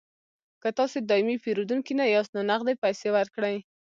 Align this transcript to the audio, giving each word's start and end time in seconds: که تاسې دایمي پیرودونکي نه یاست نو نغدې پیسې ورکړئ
که 0.61 0.69
تاسې 0.77 0.97
دایمي 1.09 1.35
پیرودونکي 1.43 1.93
نه 1.99 2.05
یاست 2.15 2.31
نو 2.35 2.41
نغدې 2.51 2.73
پیسې 2.83 3.07
ورکړئ 3.17 3.57